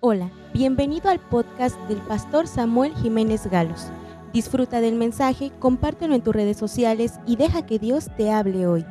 Hola, 0.00 0.30
bienvenido 0.52 1.08
al 1.08 1.20
podcast 1.20 1.74
del 1.88 2.02
pastor 2.02 2.46
Samuel 2.46 2.94
Jiménez 2.96 3.46
Galos. 3.46 3.86
Disfruta 4.30 4.82
del 4.82 4.94
mensaje, 4.94 5.52
compártelo 5.58 6.14
en 6.14 6.22
tus 6.22 6.34
redes 6.34 6.58
sociales 6.58 7.18
y 7.26 7.36
deja 7.36 7.64
que 7.64 7.78
Dios 7.78 8.10
te 8.14 8.30
hable 8.30 8.66
hoy. 8.66 8.84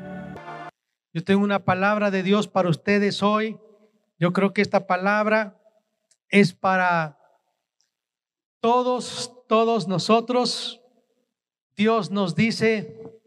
Yo 1.14 1.24
tengo 1.24 1.44
una 1.44 1.64
palabra 1.64 2.10
de 2.10 2.24
Dios 2.24 2.48
para 2.48 2.70
ustedes 2.70 3.22
hoy. 3.22 3.60
Yo 4.18 4.34
creo 4.34 4.52
que 4.52 4.64
esta 4.64 4.88
palabra 4.88 5.62
es 6.30 6.56
para 6.56 7.20
todos, 8.60 9.32
todos 9.48 9.88
nosotros. 9.88 10.82
Dios 11.76 12.10
nos 12.10 12.34
dice, 12.34 13.22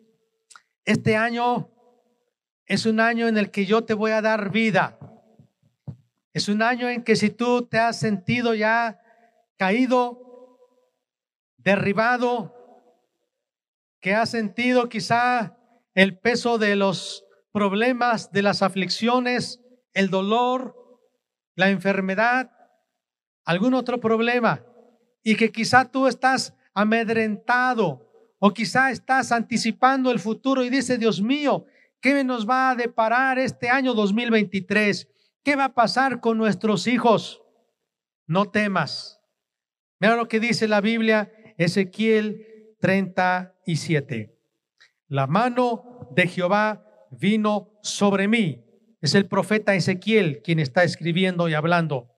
este 0.85 1.17
año 1.17 1.71
es 2.67 2.87
un 2.87 2.99
año 2.99 3.29
en 3.29 3.39
el 3.39 3.53
que 3.53 3.67
yo 3.67 3.85
te 3.85 3.95
voy 3.95 4.11
a 4.11 4.21
dar 4.21 4.51
vida. 4.51 4.99
Es 6.33 6.49
un 6.49 6.63
año 6.63 6.89
en 6.89 7.03
que 7.03 7.17
si 7.17 7.31
tú 7.31 7.67
te 7.67 7.79
has 7.79 7.99
sentido 7.99 8.55
ya 8.55 9.01
caído, 9.57 10.29
derribado, 11.57 12.55
que 14.01 14.15
has 14.15 14.31
sentido 14.31 14.89
quizá 14.89 15.57
el 15.95 16.19
peso 16.19 16.59
de 16.59 16.77
los 16.77 17.25
problemas, 17.53 18.31
de 18.31 18.43
las 18.43 18.63
aflicciones, 18.63 19.61
el 19.93 20.11
dolor, 20.11 20.77
la 21.57 21.71
enfermedad, 21.71 22.53
algún 23.45 23.75
otro 23.75 23.99
problema, 23.99 24.65
y 25.23 25.35
que 25.37 25.51
quizá 25.51 25.85
tú 25.85 26.07
estás 26.07 26.55
amedrentado 26.73 28.09
o 28.39 28.53
quizá 28.53 28.91
estás 28.91 29.33
anticipando 29.33 30.13
el 30.13 30.21
futuro 30.21 30.63
y 30.63 30.71
dice, 30.71 30.99
Dios 30.99 31.21
mío, 31.21 31.67
¿qué 32.01 32.23
nos 32.23 32.49
va 32.49 32.71
a 32.71 32.77
deparar 32.77 33.39
este 33.39 33.69
año 33.69 33.95
2023? 33.95 35.09
¿Qué 35.43 35.57
va 35.57 35.67
a 35.67 35.75
pasar 35.75 36.21
con 36.21 36.39
nuestros 36.39 36.87
hijos? 36.87 37.43
No 38.27 38.51
temas. 38.51 39.21
Mira 40.01 40.17
lo 40.17 40.29
que 40.29 40.41
dice 40.41 40.69
la 40.69 40.81
Biblia, 40.81 41.33
Ezequiel 41.57 42.77
37. 42.81 44.37
La 45.09 45.27
mano 45.27 46.09
de 46.15 46.27
Jehová 46.27 46.85
vino 47.11 47.79
sobre 47.83 48.29
mí. 48.29 48.65
Es 49.01 49.15
el 49.15 49.27
profeta 49.27 49.75
Ezequiel 49.75 50.43
quien 50.43 50.59
está 50.59 50.85
escribiendo 50.85 51.49
y 51.49 51.55
hablando. 51.55 52.11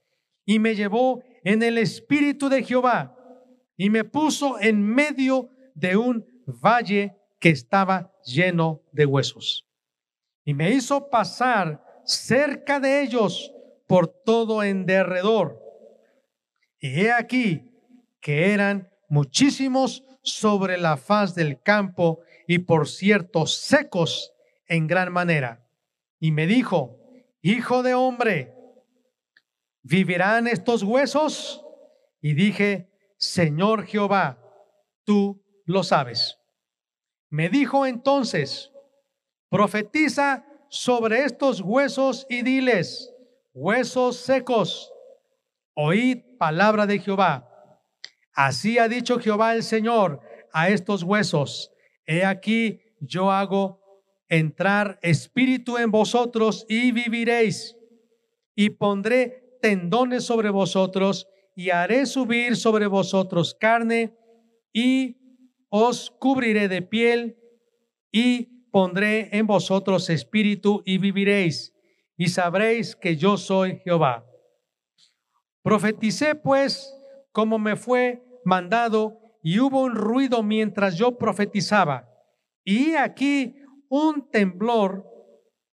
Y 0.44 0.58
me 0.58 0.74
llevó 0.74 1.22
en 1.44 1.62
el 1.62 1.78
espíritu 1.78 2.48
de 2.48 2.64
Jehová 2.64 3.16
y 3.76 3.90
me 3.90 4.04
puso 4.04 4.60
en 4.60 4.82
medio 4.82 5.50
de 5.74 5.96
un 5.96 6.26
valle 6.46 7.16
que 7.38 7.50
estaba 7.50 8.12
lleno 8.24 8.82
de 8.92 9.06
huesos. 9.06 9.66
Y 10.44 10.54
me 10.54 10.70
hizo 10.70 11.08
pasar 11.08 11.82
cerca 12.10 12.80
de 12.80 13.02
ellos 13.02 13.52
por 13.86 14.08
todo 14.08 14.62
en 14.62 14.86
derredor. 14.86 15.60
Y 16.78 17.02
he 17.02 17.12
aquí 17.12 17.70
que 18.20 18.52
eran 18.52 18.90
muchísimos 19.08 20.04
sobre 20.22 20.78
la 20.78 20.96
faz 20.96 21.34
del 21.34 21.62
campo 21.62 22.20
y 22.46 22.58
por 22.58 22.88
cierto 22.88 23.46
secos 23.46 24.32
en 24.66 24.86
gran 24.86 25.12
manera. 25.12 25.66
Y 26.18 26.32
me 26.32 26.46
dijo, 26.46 26.98
Hijo 27.42 27.82
de 27.82 27.94
hombre, 27.94 28.54
¿vivirán 29.82 30.46
estos 30.46 30.82
huesos? 30.82 31.64
Y 32.20 32.34
dije, 32.34 32.90
Señor 33.16 33.86
Jehová, 33.86 34.38
tú 35.04 35.42
lo 35.64 35.82
sabes. 35.82 36.38
Me 37.30 37.48
dijo 37.48 37.86
entonces, 37.86 38.72
profetiza 39.48 40.44
sobre 40.70 41.24
estos 41.24 41.60
huesos 41.60 42.26
y 42.30 42.42
diles, 42.42 43.12
huesos 43.52 44.16
secos, 44.16 44.90
oíd 45.74 46.18
palabra 46.38 46.86
de 46.86 47.00
Jehová. 47.00 47.46
Así 48.32 48.78
ha 48.78 48.88
dicho 48.88 49.18
Jehová 49.18 49.54
el 49.54 49.64
Señor 49.64 50.20
a 50.52 50.68
estos 50.68 51.02
huesos. 51.02 51.72
He 52.06 52.24
aquí 52.24 52.80
yo 53.00 53.30
hago 53.30 53.80
entrar 54.28 54.98
espíritu 55.02 55.76
en 55.76 55.90
vosotros 55.90 56.64
y 56.68 56.92
viviréis. 56.92 57.76
Y 58.54 58.70
pondré 58.70 59.58
tendones 59.60 60.24
sobre 60.24 60.50
vosotros 60.50 61.26
y 61.56 61.70
haré 61.70 62.06
subir 62.06 62.56
sobre 62.56 62.86
vosotros 62.86 63.54
carne 63.54 64.16
y 64.72 65.16
os 65.68 66.10
cubriré 66.10 66.68
de 66.68 66.82
piel 66.82 67.36
y 68.12 68.59
pondré 68.70 69.28
en 69.36 69.46
vosotros 69.46 70.10
espíritu 70.10 70.82
y 70.84 70.98
viviréis, 70.98 71.74
y 72.16 72.28
sabréis 72.28 72.96
que 72.96 73.16
yo 73.16 73.36
soy 73.36 73.78
Jehová. 73.84 74.24
Profeticé 75.62 76.34
pues 76.34 76.94
como 77.32 77.58
me 77.58 77.76
fue 77.76 78.22
mandado, 78.44 79.18
y 79.42 79.58
hubo 79.60 79.82
un 79.82 79.94
ruido 79.94 80.42
mientras 80.42 80.96
yo 80.96 81.16
profetizaba. 81.16 82.08
Y 82.64 82.94
aquí 82.94 83.56
un 83.88 84.30
temblor, 84.30 85.06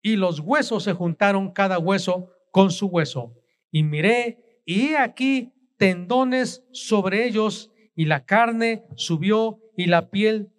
y 0.02 0.16
los 0.16 0.40
huesos 0.40 0.82
se 0.84 0.92
juntaron 0.92 1.52
cada 1.52 1.78
hueso 1.78 2.30
con 2.50 2.70
su 2.70 2.86
hueso. 2.86 3.34
Y 3.70 3.82
miré, 3.82 4.62
y 4.66 4.94
aquí 4.94 5.52
tendones 5.76 6.64
sobre 6.72 7.26
ellos, 7.26 7.70
y 7.94 8.06
la 8.06 8.24
carne 8.24 8.84
subió, 8.96 9.58
y 9.76 9.86
la 9.86 10.10
piel 10.10 10.52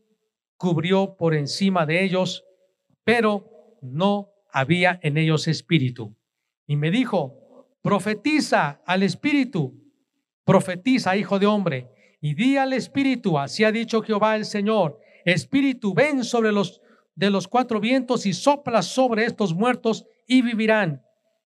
cubrió 0.63 1.17
por 1.17 1.33
encima 1.33 1.85
de 1.85 2.05
ellos, 2.05 2.45
pero 3.03 3.75
no 3.81 4.29
había 4.49 4.97
en 5.03 5.17
ellos 5.17 5.49
espíritu. 5.49 6.15
Y 6.65 6.77
me 6.77 6.89
dijo, 6.89 7.67
profetiza 7.81 8.81
al 8.85 9.03
espíritu, 9.03 9.73
profetiza, 10.45 11.17
hijo 11.17 11.37
de 11.37 11.47
hombre, 11.47 11.89
y 12.21 12.33
di 12.33 12.55
al 12.55 12.71
espíritu, 12.71 13.37
así 13.37 13.65
ha 13.65 13.73
dicho 13.73 14.03
Jehová 14.03 14.37
el 14.37 14.45
Señor, 14.45 15.01
espíritu, 15.25 15.93
ven 15.93 16.23
sobre 16.23 16.53
los 16.53 16.79
de 17.13 17.29
los 17.29 17.49
cuatro 17.49 17.81
vientos 17.81 18.25
y 18.25 18.31
sopla 18.31 18.83
sobre 18.83 19.25
estos 19.25 19.53
muertos 19.53 20.05
y 20.27 20.43
vivirán. 20.43 21.03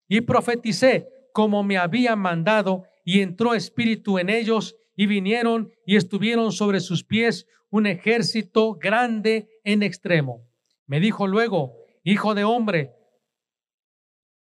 Y 0.07 0.21
profeticé 0.21 1.09
como 1.33 1.63
me 1.63 1.79
había 1.79 2.15
mandado, 2.15 2.83
y 3.03 3.21
entró 3.21 3.55
espíritu 3.55 4.19
en 4.19 4.29
ellos, 4.29 4.75
y 4.95 5.07
vinieron 5.07 5.71
y 5.87 5.95
estuvieron 5.95 6.51
sobre 6.51 6.81
sus 6.81 7.03
pies 7.03 7.47
un 7.69 7.85
ejército 7.85 8.75
grande 8.75 9.49
en 9.63 9.83
extremo. 9.83 10.47
Me 10.85 10.99
dijo 10.99 11.27
luego, 11.27 11.75
hijo 12.03 12.33
de 12.33 12.43
hombre, 12.43 12.93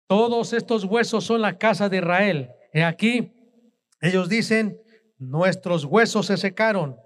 todos 0.09 0.53
estos 0.53 0.85
huesos 0.85 1.25
son 1.25 1.41
la 1.41 1.59
casa 1.59 1.89
de 1.89 1.99
Israel. 1.99 2.51
He 2.73 2.83
aquí, 2.83 3.33
ellos 4.01 4.29
dicen, 4.29 4.79
nuestros 5.19 5.85
huesos 5.85 6.27
se 6.27 6.37
secaron 6.37 6.97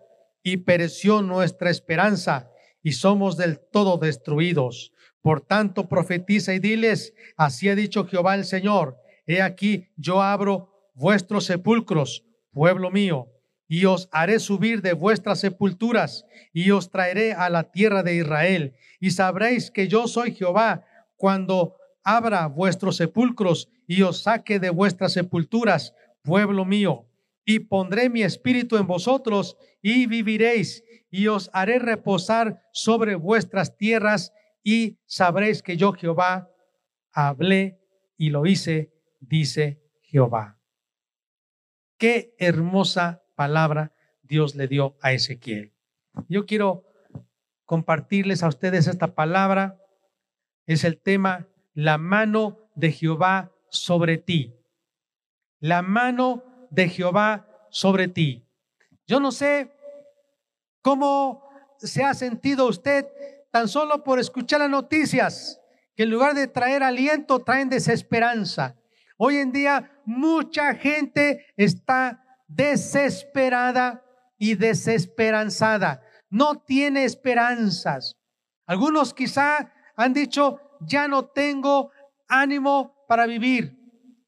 y 0.42 0.58
pereció 0.58 1.22
nuestra 1.22 1.70
esperanza 1.70 2.50
y 2.82 2.92
somos 2.92 3.36
del 3.36 3.58
todo 3.58 3.98
destruidos. 3.98 4.92
Por 5.20 5.40
tanto, 5.40 5.88
profetiza 5.88 6.54
y 6.54 6.58
diles, 6.58 7.12
así 7.36 7.68
ha 7.68 7.74
dicho 7.74 8.06
Jehová 8.06 8.36
el 8.36 8.44
Señor, 8.44 8.96
he 9.26 9.42
aquí, 9.42 9.88
yo 9.96 10.22
abro 10.22 10.72
vuestros 10.94 11.44
sepulcros, 11.44 12.24
pueblo 12.52 12.90
mío, 12.90 13.28
y 13.68 13.84
os 13.84 14.08
haré 14.12 14.38
subir 14.38 14.82
de 14.82 14.92
vuestras 14.92 15.40
sepulturas, 15.40 16.24
y 16.52 16.70
os 16.70 16.90
traeré 16.90 17.32
a 17.32 17.50
la 17.50 17.70
tierra 17.70 18.02
de 18.02 18.16
Israel, 18.16 18.74
y 19.00 19.10
sabréis 19.10 19.70
que 19.70 19.88
yo 19.88 20.06
soy 20.06 20.34
Jehová 20.34 20.84
cuando 21.16 21.76
abra 22.04 22.46
vuestros 22.46 22.96
sepulcros 22.96 23.68
y 23.86 24.02
os 24.02 24.22
saque 24.22 24.58
de 24.60 24.70
vuestras 24.70 25.12
sepulturas, 25.12 25.94
pueblo 26.22 26.64
mío, 26.64 27.08
y 27.44 27.60
pondré 27.60 28.08
mi 28.10 28.22
espíritu 28.22 28.76
en 28.76 28.86
vosotros, 28.86 29.56
y 29.82 30.06
viviréis, 30.06 30.84
y 31.10 31.28
os 31.28 31.50
haré 31.52 31.78
reposar 31.78 32.62
sobre 32.72 33.14
vuestras 33.14 33.76
tierras, 33.76 34.32
y 34.62 34.98
sabréis 35.06 35.62
que 35.62 35.76
yo 35.76 35.92
Jehová 35.92 36.50
hablé 37.12 37.80
y 38.16 38.30
lo 38.30 38.46
hice, 38.46 38.92
dice 39.20 39.80
Jehová. 40.02 40.58
Qué 41.98 42.34
hermosa 42.38 43.22
palabra 43.36 43.92
Dios 44.22 44.56
le 44.56 44.66
dio 44.66 44.96
a 45.00 45.12
Ezequiel. 45.12 45.72
Yo 46.28 46.46
quiero 46.46 46.84
compartirles 47.64 48.42
a 48.42 48.48
ustedes 48.48 48.88
esta 48.88 49.14
palabra. 49.14 49.78
Es 50.66 50.82
el 50.82 50.98
tema, 50.98 51.46
la 51.74 51.98
mano 51.98 52.58
de 52.74 52.90
Jehová 52.90 53.52
sobre 53.68 54.18
ti. 54.18 54.56
La 55.60 55.82
mano 55.82 56.42
de 56.70 56.88
Jehová 56.88 57.46
sobre 57.70 58.08
ti. 58.08 58.44
Yo 59.06 59.20
no 59.20 59.30
sé 59.30 59.70
cómo 60.82 61.48
se 61.78 62.02
ha 62.02 62.14
sentido 62.14 62.66
usted 62.66 63.06
tan 63.50 63.68
solo 63.68 64.02
por 64.02 64.18
escuchar 64.18 64.60
las 64.60 64.70
noticias, 64.70 65.60
que 65.94 66.02
en 66.02 66.10
lugar 66.10 66.34
de 66.34 66.46
traer 66.46 66.82
aliento, 66.82 67.38
traen 67.38 67.68
desesperanza. 67.68 68.76
Hoy 69.16 69.36
en 69.36 69.52
día 69.52 70.00
mucha 70.04 70.74
gente 70.74 71.46
está 71.56 72.25
desesperada 72.46 74.04
y 74.38 74.54
desesperanzada. 74.54 76.02
No 76.30 76.56
tiene 76.60 77.04
esperanzas. 77.04 78.16
Algunos 78.66 79.14
quizá 79.14 79.72
han 79.96 80.12
dicho, 80.12 80.60
ya 80.80 81.08
no 81.08 81.26
tengo 81.26 81.90
ánimo 82.28 83.04
para 83.08 83.26
vivir. 83.26 83.76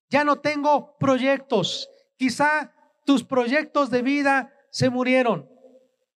Ya 0.08 0.24
no 0.24 0.36
tengo 0.36 0.96
proyectos. 0.98 1.90
Quizá 2.16 2.72
tus 3.04 3.24
proyectos 3.24 3.90
de 3.90 4.02
vida 4.02 4.52
se 4.70 4.90
murieron. 4.90 5.48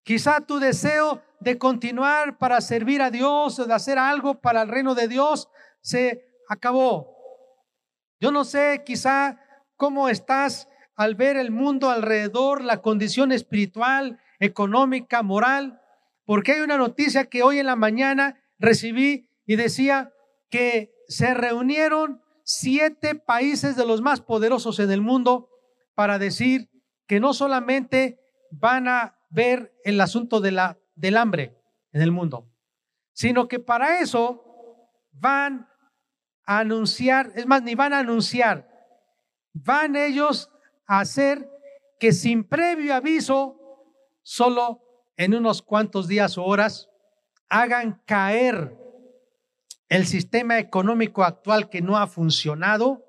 Quizá 0.02 0.40
tu 0.40 0.58
deseo 0.58 1.22
de 1.40 1.58
continuar 1.58 2.38
para 2.38 2.60
servir 2.60 3.02
a 3.02 3.10
Dios 3.10 3.58
o 3.58 3.66
de 3.66 3.74
hacer 3.74 3.98
algo 3.98 4.40
para 4.40 4.62
el 4.62 4.68
reino 4.68 4.94
de 4.94 5.08
Dios 5.08 5.48
se 5.80 6.24
acabó. 6.48 7.16
Yo 8.20 8.30
no 8.30 8.44
sé 8.44 8.82
quizá 8.86 9.40
cómo 9.76 10.08
estás 10.08 10.68
al 10.96 11.14
ver 11.14 11.36
el 11.36 11.50
mundo 11.50 11.90
alrededor, 11.90 12.62
la 12.62 12.82
condición 12.82 13.32
espiritual, 13.32 14.18
económica, 14.40 15.22
moral, 15.22 15.80
porque 16.24 16.52
hay 16.52 16.60
una 16.60 16.76
noticia 16.76 17.26
que 17.26 17.42
hoy 17.42 17.58
en 17.58 17.66
la 17.66 17.76
mañana 17.76 18.40
recibí 18.58 19.28
y 19.46 19.56
decía 19.56 20.12
que 20.50 20.94
se 21.08 21.34
reunieron 21.34 22.22
siete 22.44 23.14
países 23.14 23.76
de 23.76 23.86
los 23.86 24.02
más 24.02 24.20
poderosos 24.20 24.78
en 24.78 24.90
el 24.90 25.00
mundo 25.00 25.48
para 25.94 26.18
decir 26.18 26.70
que 27.06 27.20
no 27.20 27.34
solamente 27.34 28.20
van 28.50 28.88
a 28.88 29.18
ver 29.30 29.74
el 29.84 30.00
asunto 30.00 30.40
de 30.40 30.52
la, 30.52 30.78
del 30.94 31.16
hambre 31.16 31.56
en 31.92 32.02
el 32.02 32.12
mundo, 32.12 32.50
sino 33.12 33.48
que 33.48 33.58
para 33.58 34.00
eso 34.00 34.44
van 35.12 35.68
a 36.44 36.58
anunciar, 36.58 37.32
es 37.34 37.46
más, 37.46 37.62
ni 37.62 37.74
van 37.74 37.92
a 37.92 38.00
anunciar, 38.00 38.68
van 39.52 39.96
ellos 39.96 40.51
hacer 41.00 41.48
que 41.98 42.12
sin 42.12 42.44
previo 42.44 42.94
aviso, 42.94 43.56
solo 44.22 44.80
en 45.16 45.34
unos 45.34 45.62
cuantos 45.62 46.08
días 46.08 46.36
o 46.38 46.44
horas, 46.44 46.88
hagan 47.48 48.02
caer 48.06 48.76
el 49.88 50.06
sistema 50.06 50.58
económico 50.58 51.22
actual 51.22 51.68
que 51.68 51.82
no 51.82 51.98
ha 51.98 52.06
funcionado 52.06 53.04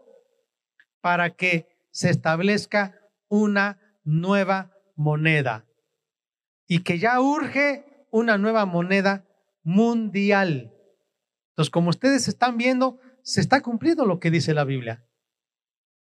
para 1.02 1.36
que 1.36 1.68
se 1.92 2.10
establezca 2.10 3.00
una 3.30 3.80
nueva 4.04 4.72
moneda 4.96 5.66
y 6.68 6.84
que 6.84 7.00
ya 7.00 7.20
urge 7.20 8.06
una 8.12 8.38
nueva 8.38 8.66
moneda 8.66 9.26
mundial. 9.64 10.74
Entonces, 11.50 11.70
como 11.72 11.90
ustedes 11.90 12.28
están 12.28 12.58
viendo, 12.58 13.00
se 13.22 13.42
está 13.42 13.62
cumpliendo 13.62 14.06
lo 14.06 14.20
que 14.20 14.32
dice 14.32 14.54
la 14.54 14.64
Biblia. 14.64 15.06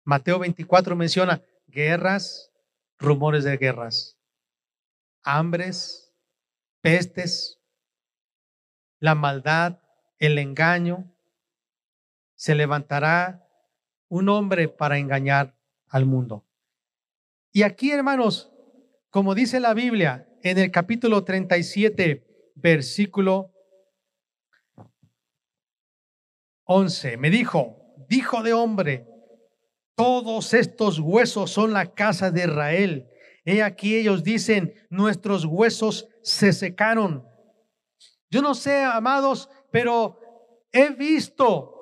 Mateo 0.05 0.39
24 0.39 0.97
menciona 0.97 1.43
guerras, 1.67 2.53
rumores 2.99 3.45
de 3.45 3.57
guerras, 3.57 4.19
hambres, 5.23 6.15
pestes, 6.81 7.61
la 8.99 9.15
maldad, 9.15 9.81
el 10.19 10.39
engaño. 10.39 11.13
Se 12.35 12.55
levantará 12.55 13.49
un 14.09 14.29
hombre 14.29 14.69
para 14.69 14.99
engañar 14.99 15.57
al 15.89 16.07
mundo. 16.07 16.47
Y 17.53 17.63
aquí, 17.63 17.91
hermanos, 17.91 18.53
como 19.11 19.35
dice 19.35 19.61
la 19.61 19.75
Biblia 19.75 20.29
en 20.43 20.59
el 20.59 20.71
capítulo 20.71 21.25
37, 21.25 22.53
versículo 22.55 23.53
11, 26.65 27.17
me 27.17 27.31
dijo, 27.31 27.95
dijo 28.09 28.43
de 28.43 28.53
hombre, 28.53 29.09
todos 29.97 30.55
estos 30.55 31.01
huesos 31.01 31.51
son 31.51 31.73
la 31.73 31.93
casa 31.93 32.31
de 32.31 32.43
Israel. 32.43 33.11
He 33.45 33.63
aquí 33.63 33.97
ellos 33.97 34.23
dicen, 34.23 34.75
nuestros 34.91 35.45
huesos 35.45 36.09
se 36.23 36.53
secaron. 36.53 37.27
Yo 38.31 38.43
no 38.43 38.55
sé, 38.55 38.83
amados, 38.83 39.49
pero 39.73 40.21
he 40.71 40.91
visto 40.91 41.73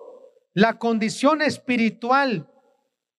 la 0.54 0.78
condición 0.78 1.42
espiritual 1.42 2.50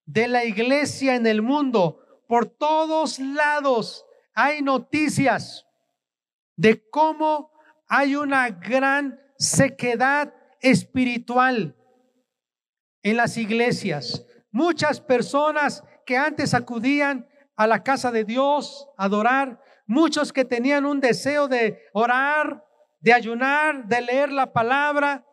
de 0.06 0.28
la 0.28 0.46
iglesia 0.46 1.16
en 1.16 1.28
el 1.28 1.42
mundo 1.42 2.00
por 2.28 2.48
todos 2.48 3.20
lados 3.20 4.06
hay 4.34 4.62
noticias 4.62 5.66
de 6.58 6.88
cómo 6.90 7.52
hay 7.88 8.16
una 8.16 8.50
gran 8.50 9.20
sequedad 9.38 10.34
espiritual 10.62 11.76
en 13.04 13.18
las 13.18 13.38
iglesias. 13.38 14.25
Muchas 14.56 15.02
personas 15.02 15.84
que 16.06 16.16
antes 16.16 16.54
acudían 16.54 17.28
a 17.58 17.68
la 17.68 17.84
casa 17.84 18.10
de 18.10 18.24
Dios, 18.24 18.88
a 18.98 19.04
adorar, 19.04 19.62
muchos 19.86 20.32
que 20.32 20.46
tenían 20.46 20.86
un 20.86 21.02
deseo 21.02 21.50
de 21.50 21.82
orar, 21.92 22.66
de 23.02 23.12
ayunar, 23.12 23.86
de 23.86 24.00
leer 24.00 24.32
la 24.32 24.54
palabra, 24.54 25.26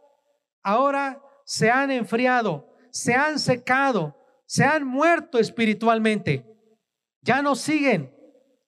ahora 0.60 1.22
se 1.44 1.70
han 1.70 1.92
enfriado, 1.92 2.69
se 2.90 3.14
han 3.14 3.38
secado, 3.38 4.16
se 4.44 4.64
han 4.64 4.84
muerto 4.84 5.38
espiritualmente 5.38 6.52
ya 7.22 7.40
no 7.40 7.54
siguen 7.54 8.12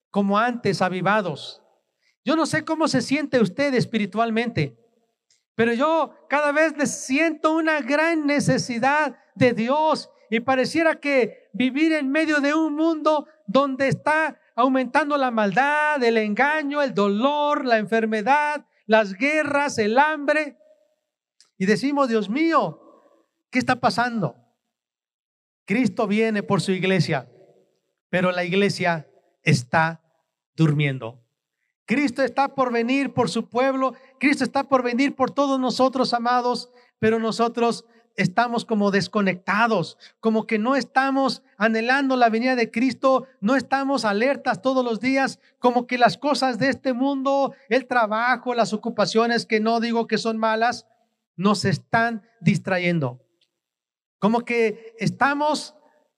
como 0.09 0.39
antes 0.39 0.81
avivados. 0.81 1.61
Yo 2.23 2.35
no 2.35 2.45
sé 2.45 2.63
cómo 2.63 2.87
se 2.87 3.01
siente 3.01 3.39
usted 3.39 3.73
espiritualmente, 3.73 4.77
pero 5.53 5.73
yo 5.73 6.13
cada 6.29 6.51
vez 6.51 6.75
le 6.77 6.87
siento 6.87 7.51
una 7.51 7.81
gran 7.81 8.25
necesidad 8.25 9.17
de 9.35 9.53
Dios 9.53 10.09
y 10.29 10.39
pareciera 10.39 10.99
que 10.99 11.49
vivir 11.53 11.93
en 11.93 12.09
medio 12.09 12.39
de 12.39 12.53
un 12.53 12.75
mundo 12.75 13.27
donde 13.47 13.87
está 13.87 14.39
aumentando 14.55 15.17
la 15.17 15.31
maldad, 15.31 16.03
el 16.03 16.17
engaño, 16.17 16.81
el 16.81 16.93
dolor, 16.93 17.65
la 17.65 17.77
enfermedad, 17.77 18.65
las 18.85 19.13
guerras, 19.13 19.77
el 19.77 19.97
hambre. 19.97 20.57
Y 21.57 21.65
decimos, 21.65 22.09
Dios 22.09 22.29
mío, 22.29 22.79
¿qué 23.51 23.59
está 23.59 23.77
pasando? 23.77 24.35
Cristo 25.65 26.07
viene 26.07 26.43
por 26.43 26.61
su 26.61 26.71
iglesia 26.71 27.29
pero 28.15 28.31
la 28.31 28.45
iglesia 28.45 29.09
está 29.43 30.01
durmiendo. 30.55 31.21
Cristo 31.85 32.23
está 32.23 32.55
por 32.55 32.71
venir 32.71 33.13
por 33.13 33.29
su 33.29 33.49
pueblo, 33.49 33.93
Cristo 34.21 34.45
está 34.45 34.63
por 34.63 34.83
venir 34.83 35.17
por 35.17 35.31
todos 35.31 35.59
nosotros, 35.59 36.13
amados, 36.13 36.71
pero 36.97 37.19
nosotros 37.19 37.83
estamos 38.15 38.65
como 38.65 38.91
desconectados, 38.91 39.97
como 40.19 40.47
que 40.47 40.57
no 40.57 40.75
estamos 40.75 41.43
anhelando 41.57 42.15
la 42.15 42.29
venida 42.29 42.55
de 42.55 42.71
Cristo, 42.71 43.27
no 43.41 43.55
estamos 43.55 44.05
alertas 44.05 44.61
todos 44.61 44.83
los 44.83 44.99
días, 44.99 45.39
como 45.59 45.85
que 45.87 45.97
las 45.97 46.17
cosas 46.17 46.57
de 46.57 46.69
este 46.69 46.93
mundo, 46.93 47.53
el 47.69 47.87
trabajo, 47.87 48.55
las 48.55 48.73
ocupaciones, 48.73 49.45
que 49.45 49.59
no 49.59 49.79
digo 49.79 50.07
que 50.07 50.17
son 50.17 50.37
malas, 50.37 50.87
nos 51.35 51.65
están 51.65 52.23
distrayendo. 52.39 53.21
Como 54.19 54.41
que 54.41 54.95
estamos 54.97 55.75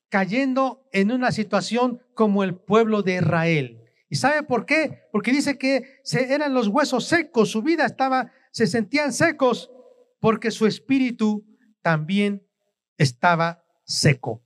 cayendo 0.10 0.88
en 0.92 1.12
una 1.12 1.32
situación 1.32 2.02
como 2.14 2.44
el 2.44 2.56
pueblo 2.56 3.02
de 3.02 3.16
Israel. 3.16 3.84
¿Y 4.10 4.16
sabe 4.16 4.44
por 4.44 4.66
qué? 4.66 5.04
Porque 5.12 5.32
dice 5.32 5.58
que 5.58 6.00
se, 6.04 6.34
eran 6.34 6.54
los 6.54 6.68
huesos 6.68 7.06
secos, 7.06 7.50
su 7.50 7.62
vida 7.62 7.86
estaba, 7.86 8.32
se 8.52 8.68
sentían 8.68 9.12
secos 9.12 9.70
porque 10.20 10.52
su 10.52 10.66
espíritu 10.66 11.44
también 11.88 12.46
estaba 12.98 13.64
seco. 13.86 14.44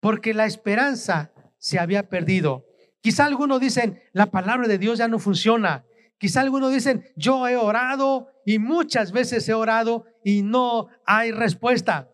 Porque 0.00 0.34
la 0.34 0.46
esperanza 0.46 1.32
se 1.58 1.78
había 1.78 2.08
perdido. 2.08 2.66
Quizá 3.00 3.24
algunos 3.26 3.60
dicen, 3.60 4.02
la 4.12 4.32
palabra 4.32 4.66
de 4.66 4.78
Dios 4.78 4.98
ya 4.98 5.06
no 5.06 5.20
funciona. 5.20 5.86
Quizá 6.18 6.40
algunos 6.40 6.72
dicen, 6.72 7.04
yo 7.14 7.46
he 7.46 7.56
orado 7.56 8.26
y 8.44 8.58
muchas 8.58 9.12
veces 9.12 9.48
he 9.48 9.54
orado 9.54 10.06
y 10.24 10.42
no 10.42 10.88
hay 11.06 11.30
respuesta. 11.30 12.10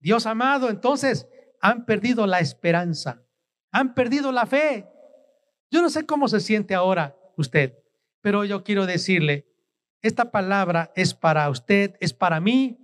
Dios 0.00 0.26
amado, 0.26 0.68
entonces 0.68 1.28
han 1.60 1.86
perdido 1.86 2.26
la 2.26 2.40
esperanza, 2.40 3.22
han 3.70 3.94
perdido 3.94 4.32
la 4.32 4.46
fe. 4.46 4.88
Yo 5.70 5.80
no 5.80 5.90
sé 5.90 6.06
cómo 6.06 6.26
se 6.26 6.40
siente 6.40 6.74
ahora 6.74 7.16
usted, 7.36 7.78
pero 8.20 8.44
yo 8.44 8.64
quiero 8.64 8.84
decirle, 8.84 9.46
esta 10.04 10.30
palabra 10.30 10.92
es 10.94 11.14
para 11.14 11.48
usted, 11.48 11.96
es 11.98 12.12
para 12.12 12.38
mí. 12.38 12.78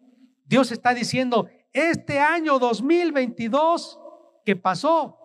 Dios 0.47 0.73
está 0.73 0.95
diciendo, 0.95 1.51
este 1.75 2.19
año 2.19 2.59
2022 2.59 4.01
que 4.43 4.57
pasó 4.57 5.19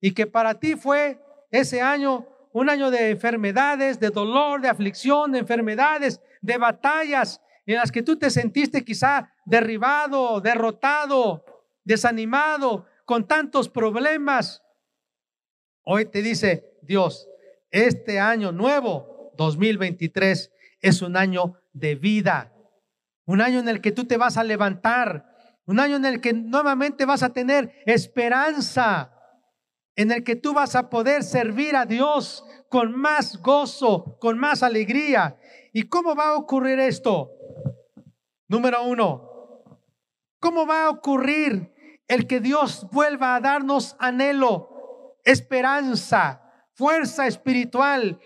y 0.00 0.12
que 0.12 0.26
para 0.26 0.58
ti 0.58 0.74
fue 0.74 1.20
ese 1.50 1.82
año 1.82 2.26
un 2.54 2.70
año 2.70 2.90
de 2.90 3.10
enfermedades, 3.10 4.00
de 4.00 4.08
dolor, 4.08 4.62
de 4.62 4.70
aflicción, 4.70 5.32
de 5.32 5.40
enfermedades, 5.40 6.18
de 6.40 6.56
batallas, 6.56 7.42
en 7.66 7.76
las 7.76 7.92
que 7.92 8.02
tú 8.02 8.16
te 8.16 8.30
sentiste 8.30 8.82
quizá 8.82 9.34
derribado, 9.44 10.40
derrotado, 10.40 11.44
desanimado, 11.84 12.86
con 13.04 13.28
tantos 13.28 13.68
problemas. 13.68 14.62
Hoy 15.84 16.06
te 16.06 16.22
dice 16.22 16.78
Dios, 16.80 17.28
este 17.70 18.18
año 18.18 18.50
nuevo, 18.50 19.30
2023, 19.36 20.50
es 20.82 21.00
un 21.00 21.16
año 21.16 21.54
de 21.72 21.94
vida, 21.94 22.52
un 23.24 23.40
año 23.40 23.60
en 23.60 23.68
el 23.68 23.80
que 23.80 23.92
tú 23.92 24.04
te 24.04 24.18
vas 24.18 24.36
a 24.36 24.44
levantar, 24.44 25.34
un 25.64 25.80
año 25.80 25.96
en 25.96 26.04
el 26.04 26.20
que 26.20 26.34
nuevamente 26.34 27.06
vas 27.06 27.22
a 27.22 27.32
tener 27.32 27.72
esperanza, 27.86 29.14
en 29.96 30.12
el 30.12 30.24
que 30.24 30.36
tú 30.36 30.52
vas 30.52 30.74
a 30.76 30.90
poder 30.90 31.22
servir 31.22 31.76
a 31.76 31.86
Dios 31.86 32.44
con 32.68 32.94
más 32.94 33.40
gozo, 33.40 34.18
con 34.20 34.38
más 34.38 34.62
alegría. 34.62 35.38
¿Y 35.72 35.84
cómo 35.84 36.14
va 36.14 36.28
a 36.28 36.36
ocurrir 36.36 36.78
esto? 36.80 37.30
Número 38.48 38.82
uno, 38.84 39.32
¿Cómo 40.42 40.66
va 40.66 40.86
a 40.86 40.90
ocurrir 40.90 41.72
el 42.08 42.26
que 42.26 42.40
Dios 42.40 42.88
vuelva 42.90 43.36
a 43.36 43.40
darnos 43.40 43.94
anhelo, 44.00 45.16
esperanza, 45.24 46.42
fuerza 46.74 47.28
espiritual, 47.28 48.18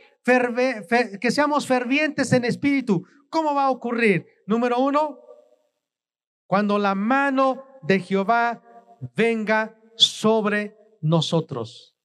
que 1.21 1.30
seamos 1.30 1.66
fervientes 1.66 2.33
en 2.33 2.45
espíritu? 2.45 3.04
¿Cómo 3.30 3.54
va 3.54 3.66
a 3.66 3.71
ocurrir? 3.71 4.26
Número 4.47 4.78
uno, 4.78 5.21
cuando 6.47 6.78
la 6.78 6.95
mano 6.95 7.64
de 7.83 8.00
Jehová 8.00 8.62
venga 9.14 9.78
sobre 9.97 10.76
nosotros. 11.00 11.97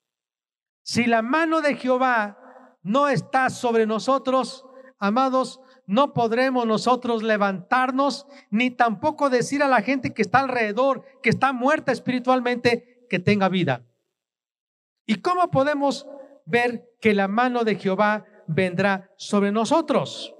Si 0.83 1.05
la 1.05 1.21
mano 1.21 1.61
de 1.61 1.75
Jehová 1.75 2.37
no 2.83 3.07
está 3.07 3.49
sobre 3.49 3.85
nosotros, 3.85 4.65
amados, 4.99 5.59
no 5.87 6.13
podremos 6.13 6.67
nosotros 6.67 7.23
levantarnos 7.23 8.27
ni 8.49 8.71
tampoco 8.71 9.29
decir 9.29 9.63
a 9.63 9.67
la 9.67 9.81
gente 9.81 10.13
que 10.13 10.21
está 10.21 10.39
alrededor, 10.39 11.03
que 11.21 11.29
está 11.29 11.53
muerta 11.53 11.91
espiritualmente, 11.91 13.07
que 13.09 13.19
tenga 13.19 13.49
vida. 13.49 13.85
¿Y 15.05 15.15
cómo 15.15 15.49
podemos 15.51 16.07
ver 16.45 16.89
que 16.99 17.13
la 17.13 17.27
mano 17.27 17.63
de 17.63 17.75
Jehová 17.75 18.25
vendrá 18.47 19.11
sobre 19.17 19.51
nosotros? 19.51 20.33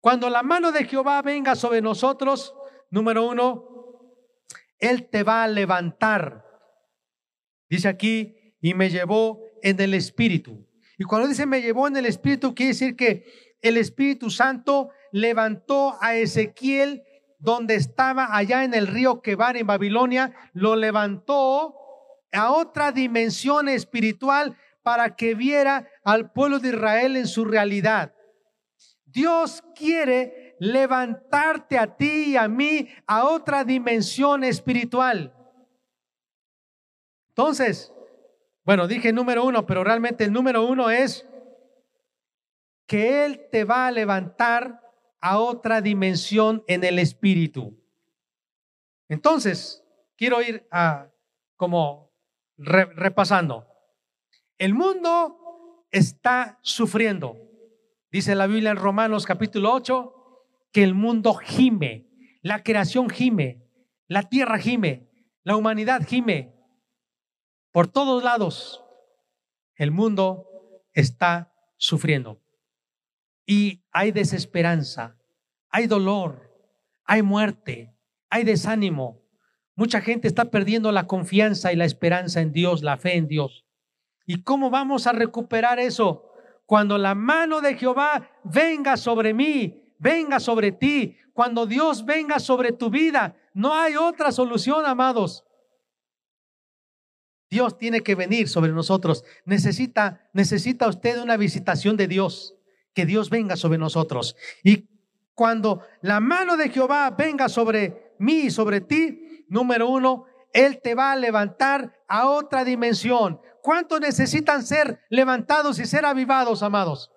Cuando 0.00 0.30
la 0.30 0.42
mano 0.42 0.72
de 0.72 0.84
Jehová 0.84 1.20
venga 1.22 1.54
sobre 1.54 1.80
nosotros, 1.80 2.54
número 2.90 3.26
uno, 3.26 3.64
Él 4.78 5.08
te 5.08 5.22
va 5.22 5.42
a 5.42 5.48
levantar. 5.48 6.44
Dice 7.68 7.88
aquí, 7.88 8.54
y 8.60 8.74
me 8.74 8.90
llevó 8.90 9.40
en 9.62 9.80
el 9.80 9.94
Espíritu. 9.94 10.66
Y 10.98 11.04
cuando 11.04 11.28
dice 11.28 11.46
me 11.46 11.60
llevó 11.60 11.88
en 11.88 11.96
el 11.96 12.06
Espíritu, 12.06 12.54
quiere 12.54 12.72
decir 12.72 12.96
que 12.96 13.56
el 13.60 13.76
Espíritu 13.76 14.30
Santo 14.30 14.90
levantó 15.12 15.96
a 16.00 16.14
Ezequiel 16.16 17.02
donde 17.38 17.74
estaba 17.74 18.36
allá 18.36 18.64
en 18.64 18.74
el 18.74 18.86
río 18.86 19.20
Quebar 19.20 19.56
en 19.56 19.66
Babilonia, 19.66 20.34
lo 20.52 20.74
levantó 20.74 21.74
a 22.32 22.50
otra 22.50 22.92
dimensión 22.92 23.68
espiritual 23.68 24.56
para 24.86 25.16
que 25.16 25.34
viera 25.34 25.90
al 26.04 26.30
pueblo 26.30 26.60
de 26.60 26.68
Israel 26.68 27.16
en 27.16 27.26
su 27.26 27.44
realidad. 27.44 28.14
Dios 29.04 29.64
quiere 29.74 30.54
levantarte 30.60 31.76
a 31.76 31.96
ti 31.96 32.26
y 32.26 32.36
a 32.36 32.46
mí 32.46 32.86
a 33.04 33.24
otra 33.24 33.64
dimensión 33.64 34.44
espiritual. 34.44 35.34
Entonces, 37.30 37.92
bueno, 38.64 38.86
dije 38.86 39.12
número 39.12 39.44
uno, 39.44 39.66
pero 39.66 39.82
realmente 39.82 40.22
el 40.22 40.32
número 40.32 40.64
uno 40.64 40.88
es 40.88 41.26
que 42.86 43.24
Él 43.24 43.48
te 43.50 43.64
va 43.64 43.88
a 43.88 43.90
levantar 43.90 44.80
a 45.20 45.40
otra 45.40 45.80
dimensión 45.80 46.62
en 46.68 46.84
el 46.84 47.00
espíritu. 47.00 47.76
Entonces, 49.08 49.82
quiero 50.16 50.40
ir 50.42 50.64
a 50.70 51.08
como 51.56 52.12
repasando. 52.56 53.75
El 54.58 54.72
mundo 54.72 55.84
está 55.90 56.58
sufriendo. 56.62 57.36
Dice 58.10 58.34
la 58.34 58.46
Biblia 58.46 58.70
en 58.70 58.78
Romanos 58.78 59.26
capítulo 59.26 59.72
8 59.74 60.14
que 60.72 60.82
el 60.82 60.94
mundo 60.94 61.34
gime, 61.34 62.08
la 62.40 62.62
creación 62.62 63.10
gime, 63.10 63.68
la 64.08 64.22
tierra 64.22 64.58
gime, 64.58 65.10
la 65.42 65.56
humanidad 65.56 66.06
gime. 66.06 66.54
Por 67.70 67.88
todos 67.88 68.24
lados, 68.24 68.82
el 69.74 69.90
mundo 69.90 70.46
está 70.94 71.52
sufriendo. 71.76 72.42
Y 73.44 73.84
hay 73.92 74.10
desesperanza, 74.10 75.18
hay 75.68 75.86
dolor, 75.86 76.50
hay 77.04 77.20
muerte, 77.20 77.94
hay 78.30 78.44
desánimo. 78.44 79.22
Mucha 79.74 80.00
gente 80.00 80.28
está 80.28 80.46
perdiendo 80.46 80.92
la 80.92 81.06
confianza 81.06 81.74
y 81.74 81.76
la 81.76 81.84
esperanza 81.84 82.40
en 82.40 82.52
Dios, 82.52 82.82
la 82.82 82.96
fe 82.96 83.16
en 83.16 83.28
Dios. 83.28 83.65
¿Y 84.26 84.42
cómo 84.42 84.70
vamos 84.70 85.06
a 85.06 85.12
recuperar 85.12 85.78
eso? 85.78 86.30
Cuando 86.66 86.98
la 86.98 87.14
mano 87.14 87.60
de 87.60 87.76
Jehová 87.76 88.28
venga 88.42 88.96
sobre 88.96 89.32
mí, 89.32 89.82
venga 89.98 90.40
sobre 90.40 90.72
ti, 90.72 91.16
cuando 91.32 91.66
Dios 91.66 92.04
venga 92.04 92.40
sobre 92.40 92.72
tu 92.72 92.90
vida, 92.90 93.36
no 93.54 93.74
hay 93.74 93.96
otra 93.96 94.32
solución, 94.32 94.84
amados. 94.84 95.44
Dios 97.48 97.78
tiene 97.78 98.02
que 98.02 98.14
venir 98.14 98.48
sobre 98.48 98.72
nosotros. 98.72 99.24
Necesita, 99.44 100.28
necesita 100.32 100.88
usted 100.88 101.22
una 101.22 101.36
visitación 101.36 101.96
de 101.96 102.08
Dios 102.08 102.56
que 102.92 103.06
Dios 103.06 103.30
venga 103.30 103.56
sobre 103.56 103.78
nosotros. 103.78 104.36
Y 104.64 104.88
cuando 105.34 105.82
la 106.00 106.18
mano 106.18 106.56
de 106.56 106.70
Jehová 106.70 107.10
venga 107.10 107.48
sobre 107.48 108.14
mí 108.18 108.46
y 108.46 108.50
sobre 108.50 108.80
ti, 108.80 109.44
número 109.48 109.88
uno, 109.88 110.24
Él 110.52 110.80
te 110.82 110.94
va 110.94 111.12
a 111.12 111.16
levantar 111.16 111.92
a 112.08 112.28
otra 112.28 112.64
dimensión. 112.64 113.40
¿Cuántos 113.66 114.00
necesitan 114.00 114.64
ser 114.64 115.00
levantados 115.10 115.80
y 115.80 115.86
ser 115.86 116.06
avivados, 116.06 116.62
amados? 116.62 117.10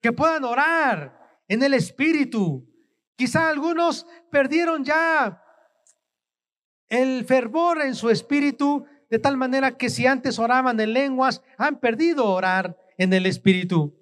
Que 0.00 0.10
puedan 0.10 0.42
orar 0.44 1.42
en 1.48 1.62
el 1.62 1.74
Espíritu. 1.74 2.66
Quizá 3.14 3.50
algunos 3.50 4.06
perdieron 4.30 4.84
ya 4.84 5.44
el 6.88 7.26
fervor 7.26 7.82
en 7.82 7.94
su 7.94 8.08
espíritu, 8.08 8.86
de 9.10 9.18
tal 9.18 9.36
manera 9.36 9.76
que 9.76 9.90
si 9.90 10.06
antes 10.06 10.38
oraban 10.38 10.80
en 10.80 10.94
lenguas, 10.94 11.42
han 11.58 11.78
perdido 11.78 12.24
orar 12.24 12.78
en 12.96 13.12
el 13.12 13.26
Espíritu. 13.26 13.94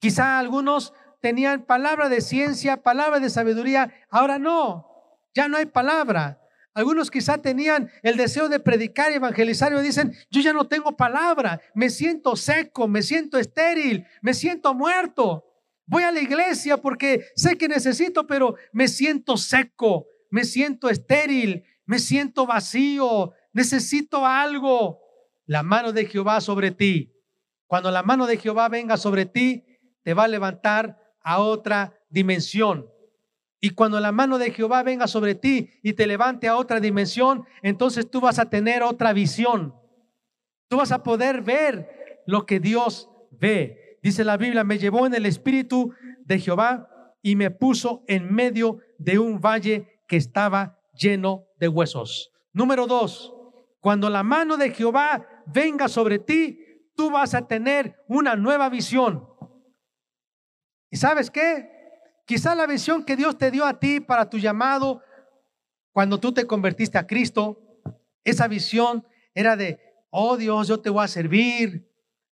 Quizá 0.00 0.38
algunos 0.38 0.92
tenían 1.22 1.64
palabra 1.64 2.10
de 2.10 2.20
ciencia, 2.20 2.82
palabra 2.82 3.18
de 3.18 3.30
sabiduría, 3.30 3.94
ahora 4.10 4.38
no, 4.38 4.90
ya 5.34 5.48
no 5.48 5.56
hay 5.56 5.64
palabra. 5.64 6.43
Algunos 6.74 7.08
quizá 7.08 7.38
tenían 7.38 7.88
el 8.02 8.16
deseo 8.16 8.48
de 8.48 8.58
predicar 8.58 9.12
y 9.12 9.14
evangelizar 9.14 9.72
y 9.72 9.80
dicen, 9.80 10.12
yo 10.28 10.40
ya 10.40 10.52
no 10.52 10.66
tengo 10.66 10.96
palabra, 10.96 11.60
me 11.72 11.88
siento 11.88 12.34
seco, 12.34 12.88
me 12.88 13.00
siento 13.02 13.38
estéril, 13.38 14.04
me 14.20 14.34
siento 14.34 14.74
muerto. 14.74 15.44
Voy 15.86 16.02
a 16.02 16.10
la 16.10 16.20
iglesia 16.20 16.78
porque 16.78 17.26
sé 17.36 17.56
que 17.56 17.68
necesito, 17.68 18.26
pero 18.26 18.56
me 18.72 18.88
siento 18.88 19.36
seco, 19.36 20.06
me 20.30 20.44
siento 20.44 20.90
estéril, 20.90 21.62
me 21.86 22.00
siento 22.00 22.44
vacío, 22.44 23.32
necesito 23.52 24.26
algo. 24.26 24.98
La 25.46 25.62
mano 25.62 25.92
de 25.92 26.06
Jehová 26.06 26.40
sobre 26.40 26.72
ti. 26.72 27.14
Cuando 27.68 27.92
la 27.92 28.02
mano 28.02 28.26
de 28.26 28.36
Jehová 28.36 28.68
venga 28.68 28.96
sobre 28.96 29.26
ti, 29.26 29.64
te 30.02 30.12
va 30.12 30.24
a 30.24 30.28
levantar 30.28 30.98
a 31.22 31.38
otra 31.38 32.00
dimensión. 32.08 32.88
Y 33.64 33.70
cuando 33.70 33.98
la 33.98 34.12
mano 34.12 34.36
de 34.36 34.50
Jehová 34.50 34.82
venga 34.82 35.06
sobre 35.06 35.34
ti 35.34 35.70
y 35.82 35.94
te 35.94 36.06
levante 36.06 36.48
a 36.48 36.58
otra 36.58 36.80
dimensión, 36.80 37.46
entonces 37.62 38.10
tú 38.10 38.20
vas 38.20 38.38
a 38.38 38.50
tener 38.50 38.82
otra 38.82 39.14
visión. 39.14 39.74
Tú 40.68 40.76
vas 40.76 40.92
a 40.92 41.02
poder 41.02 41.40
ver 41.40 42.22
lo 42.26 42.44
que 42.44 42.60
Dios 42.60 43.08
ve. 43.30 43.98
Dice 44.02 44.22
la 44.22 44.36
Biblia, 44.36 44.64
me 44.64 44.76
llevó 44.76 45.06
en 45.06 45.14
el 45.14 45.24
espíritu 45.24 45.94
de 46.26 46.40
Jehová 46.40 46.90
y 47.22 47.36
me 47.36 47.50
puso 47.50 48.04
en 48.06 48.30
medio 48.34 48.80
de 48.98 49.18
un 49.18 49.40
valle 49.40 50.02
que 50.08 50.18
estaba 50.18 50.78
lleno 50.92 51.46
de 51.58 51.68
huesos. 51.68 52.32
Número 52.52 52.86
dos, 52.86 53.32
cuando 53.80 54.10
la 54.10 54.22
mano 54.22 54.58
de 54.58 54.72
Jehová 54.72 55.26
venga 55.46 55.88
sobre 55.88 56.18
ti, 56.18 56.58
tú 56.94 57.10
vas 57.10 57.32
a 57.32 57.48
tener 57.48 57.96
una 58.08 58.36
nueva 58.36 58.68
visión. 58.68 59.26
¿Y 60.90 60.98
sabes 60.98 61.30
qué? 61.30 61.73
Quizá 62.26 62.54
la 62.54 62.66
visión 62.66 63.04
que 63.04 63.16
Dios 63.16 63.36
te 63.36 63.50
dio 63.50 63.66
a 63.66 63.78
ti 63.78 64.00
para 64.00 64.30
tu 64.30 64.38
llamado 64.38 65.02
cuando 65.92 66.18
tú 66.18 66.32
te 66.32 66.46
convertiste 66.46 66.98
a 66.98 67.06
Cristo, 67.06 67.60
esa 68.24 68.48
visión 68.48 69.06
era 69.34 69.56
de, 69.56 69.78
oh 70.10 70.36
Dios, 70.36 70.66
yo 70.68 70.80
te 70.80 70.90
voy 70.90 71.04
a 71.04 71.08
servir. 71.08 71.88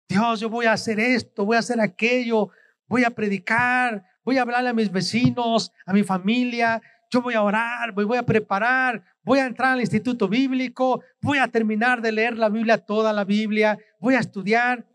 Dios, 0.09 0.39
yo 0.39 0.49
voy 0.49 0.65
a 0.65 0.73
hacer 0.73 0.99
esto, 0.99 1.45
voy 1.45 1.55
a 1.55 1.59
hacer 1.59 1.79
aquello, 1.79 2.49
voy 2.87 3.03
a 3.03 3.11
predicar, 3.11 4.03
voy 4.23 4.37
a 4.37 4.41
hablarle 4.41 4.69
a 4.69 4.73
mis 4.73 4.91
vecinos, 4.91 5.71
a 5.85 5.93
mi 5.93 6.03
familia, 6.03 6.81
yo 7.09 7.21
voy 7.21 7.35
a 7.35 7.43
orar, 7.43 7.91
voy, 7.93 8.17
a 8.17 8.23
preparar, 8.23 9.03
voy 9.23 9.39
a 9.39 9.45
entrar 9.45 9.73
al 9.73 9.81
instituto 9.81 10.27
bíblico, 10.27 11.01
voy 11.21 11.37
a 11.37 11.47
terminar 11.47 12.01
de 12.01 12.11
leer 12.11 12.37
la 12.37 12.49
Biblia, 12.49 12.79
toda 12.79 13.13
la 13.13 13.23
Biblia, 13.23 13.77
voy 13.99 14.15
a 14.15 14.19
estudiar. 14.19 14.85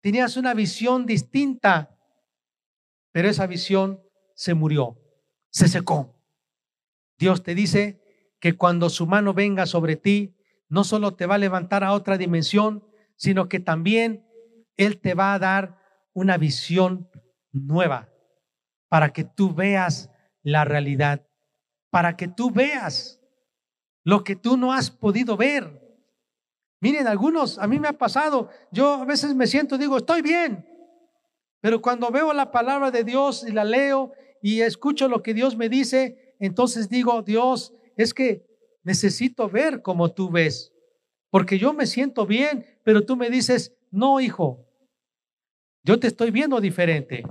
Tenías 0.00 0.36
una 0.36 0.54
visión 0.54 1.06
distinta 1.06 1.98
pero 3.12 3.28
esa 3.28 3.46
visión 3.46 4.00
se 4.38 4.54
murió, 4.54 4.96
se 5.50 5.66
secó. 5.66 6.14
Dios 7.18 7.42
te 7.42 7.56
dice 7.56 8.00
que 8.38 8.56
cuando 8.56 8.88
su 8.88 9.04
mano 9.04 9.34
venga 9.34 9.66
sobre 9.66 9.96
ti, 9.96 10.36
no 10.68 10.84
solo 10.84 11.16
te 11.16 11.26
va 11.26 11.34
a 11.34 11.38
levantar 11.38 11.82
a 11.82 11.92
otra 11.92 12.16
dimensión, 12.16 12.84
sino 13.16 13.48
que 13.48 13.58
también 13.58 14.24
Él 14.76 15.00
te 15.00 15.14
va 15.14 15.34
a 15.34 15.40
dar 15.40 15.82
una 16.12 16.38
visión 16.38 17.10
nueva 17.50 18.10
para 18.88 19.12
que 19.12 19.24
tú 19.24 19.52
veas 19.52 20.08
la 20.44 20.64
realidad, 20.64 21.26
para 21.90 22.16
que 22.16 22.28
tú 22.28 22.52
veas 22.52 23.20
lo 24.04 24.22
que 24.22 24.36
tú 24.36 24.56
no 24.56 24.72
has 24.72 24.88
podido 24.88 25.36
ver. 25.36 25.82
Miren, 26.80 27.08
algunos, 27.08 27.58
a 27.58 27.66
mí 27.66 27.80
me 27.80 27.88
ha 27.88 27.98
pasado, 27.98 28.50
yo 28.70 29.02
a 29.02 29.04
veces 29.04 29.34
me 29.34 29.48
siento, 29.48 29.76
digo, 29.76 29.96
estoy 29.96 30.22
bien, 30.22 30.64
pero 31.60 31.82
cuando 31.82 32.08
veo 32.12 32.32
la 32.32 32.52
palabra 32.52 32.92
de 32.92 33.02
Dios 33.02 33.44
y 33.44 33.50
la 33.50 33.64
leo 33.64 34.12
y 34.42 34.60
escucho 34.60 35.08
lo 35.08 35.22
que 35.22 35.34
Dios 35.34 35.56
me 35.56 35.68
dice, 35.68 36.34
entonces 36.38 36.88
digo, 36.88 37.22
Dios, 37.22 37.74
es 37.96 38.14
que 38.14 38.46
necesito 38.82 39.48
ver 39.48 39.82
como 39.82 40.12
tú 40.12 40.30
ves, 40.30 40.72
porque 41.30 41.58
yo 41.58 41.72
me 41.72 41.86
siento 41.86 42.26
bien, 42.26 42.64
pero 42.84 43.04
tú 43.04 43.16
me 43.16 43.30
dices, 43.30 43.76
no, 43.90 44.20
hijo, 44.20 44.66
yo 45.82 45.98
te 45.98 46.06
estoy 46.06 46.30
viendo 46.30 46.60
diferente. 46.60 47.24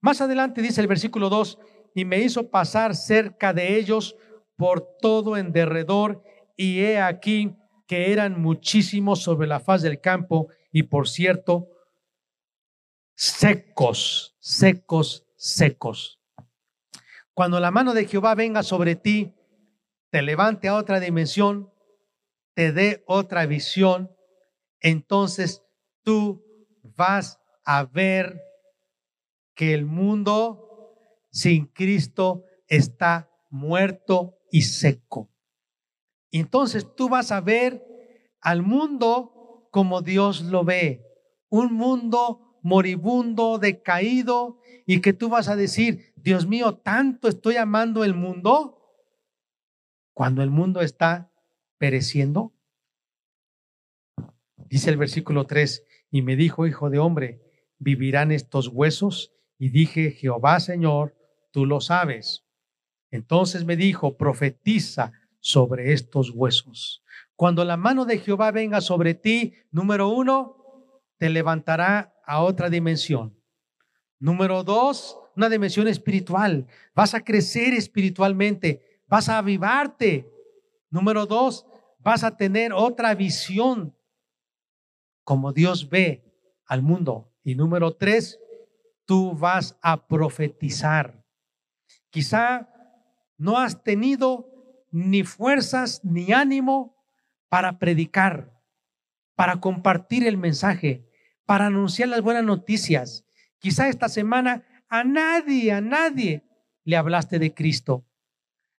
Más 0.00 0.20
adelante 0.20 0.62
dice 0.62 0.80
el 0.80 0.86
versículo 0.86 1.28
2, 1.28 1.58
y 1.94 2.04
me 2.04 2.20
hizo 2.20 2.50
pasar 2.50 2.94
cerca 2.94 3.52
de 3.52 3.76
ellos 3.76 4.16
por 4.56 4.96
todo 5.00 5.36
en 5.36 5.52
derredor, 5.52 6.22
y 6.56 6.80
he 6.80 7.00
aquí 7.00 7.56
que 7.86 8.12
eran 8.12 8.40
muchísimos 8.40 9.22
sobre 9.22 9.48
la 9.48 9.60
faz 9.60 9.82
del 9.82 10.00
campo, 10.00 10.48
y 10.70 10.84
por 10.84 11.08
cierto, 11.08 11.68
secos, 13.16 14.36
secos, 14.38 15.26
secos. 15.40 16.20
Cuando 17.32 17.60
la 17.60 17.70
mano 17.70 17.94
de 17.94 18.04
Jehová 18.04 18.34
venga 18.34 18.62
sobre 18.62 18.94
ti, 18.94 19.34
te 20.10 20.20
levante 20.20 20.68
a 20.68 20.74
otra 20.74 21.00
dimensión, 21.00 21.72
te 22.52 22.72
dé 22.72 23.02
otra 23.06 23.46
visión, 23.46 24.14
entonces 24.80 25.62
tú 26.02 26.44
vas 26.82 27.40
a 27.64 27.84
ver 27.84 28.42
que 29.54 29.72
el 29.72 29.86
mundo 29.86 30.94
sin 31.30 31.66
Cristo 31.66 32.44
está 32.66 33.30
muerto 33.48 34.38
y 34.50 34.62
seco. 34.62 35.30
Entonces 36.32 36.86
tú 36.94 37.08
vas 37.08 37.32
a 37.32 37.40
ver 37.40 37.82
al 38.42 38.62
mundo 38.62 39.68
como 39.70 40.02
Dios 40.02 40.42
lo 40.42 40.64
ve, 40.64 41.02
un 41.48 41.72
mundo 41.72 42.49
moribundo, 42.62 43.58
decaído, 43.58 44.58
y 44.86 45.00
que 45.00 45.12
tú 45.12 45.28
vas 45.28 45.48
a 45.48 45.56
decir, 45.56 46.12
Dios 46.16 46.46
mío, 46.46 46.76
tanto 46.76 47.28
estoy 47.28 47.56
amando 47.56 48.04
el 48.04 48.14
mundo 48.14 48.80
cuando 50.12 50.42
el 50.42 50.50
mundo 50.50 50.80
está 50.80 51.30
pereciendo. 51.78 52.52
Dice 54.56 54.90
el 54.90 54.96
versículo 54.96 55.46
3, 55.46 55.84
y 56.10 56.22
me 56.22 56.36
dijo, 56.36 56.66
hijo 56.66 56.90
de 56.90 56.98
hombre, 56.98 57.40
¿vivirán 57.78 58.32
estos 58.32 58.68
huesos? 58.68 59.32
Y 59.58 59.70
dije, 59.70 60.10
Jehová 60.10 60.60
Señor, 60.60 61.16
tú 61.50 61.66
lo 61.66 61.80
sabes. 61.80 62.44
Entonces 63.10 63.64
me 63.64 63.76
dijo, 63.76 64.16
profetiza 64.16 65.12
sobre 65.40 65.92
estos 65.92 66.30
huesos. 66.30 67.02
Cuando 67.34 67.64
la 67.64 67.76
mano 67.76 68.04
de 68.04 68.18
Jehová 68.18 68.50
venga 68.50 68.80
sobre 68.80 69.14
ti, 69.14 69.54
número 69.70 70.08
uno, 70.08 70.56
te 71.16 71.30
levantará 71.30 72.14
a 72.30 72.42
otra 72.42 72.70
dimensión. 72.70 73.36
Número 74.20 74.62
dos, 74.62 75.18
una 75.34 75.48
dimensión 75.48 75.88
espiritual. 75.88 76.64
Vas 76.94 77.12
a 77.12 77.24
crecer 77.24 77.74
espiritualmente, 77.74 79.02
vas 79.08 79.28
a 79.28 79.38
avivarte. 79.38 80.32
Número 80.90 81.26
dos, 81.26 81.66
vas 81.98 82.22
a 82.22 82.36
tener 82.36 82.72
otra 82.72 83.16
visión 83.16 83.96
como 85.24 85.52
Dios 85.52 85.90
ve 85.90 86.22
al 86.66 86.82
mundo. 86.82 87.32
Y 87.42 87.56
número 87.56 87.96
tres, 87.96 88.38
tú 89.06 89.34
vas 89.34 89.76
a 89.82 90.06
profetizar. 90.06 91.24
Quizá 92.10 92.68
no 93.38 93.58
has 93.58 93.82
tenido 93.82 94.46
ni 94.92 95.24
fuerzas 95.24 96.04
ni 96.04 96.32
ánimo 96.32 96.96
para 97.48 97.80
predicar, 97.80 98.56
para 99.34 99.58
compartir 99.58 100.28
el 100.28 100.36
mensaje, 100.36 101.09
para 101.50 101.66
anunciar 101.66 102.08
las 102.08 102.22
buenas 102.22 102.44
noticias. 102.44 103.24
Quizá 103.58 103.88
esta 103.88 104.08
semana 104.08 104.62
a 104.88 105.02
nadie, 105.02 105.72
a 105.72 105.80
nadie 105.80 106.44
le 106.84 106.96
hablaste 106.96 107.40
de 107.40 107.54
Cristo. 107.54 108.06